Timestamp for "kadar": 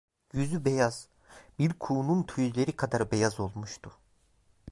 2.75-3.11